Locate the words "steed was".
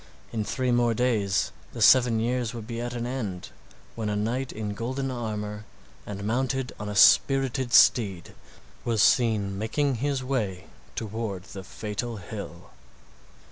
7.71-9.03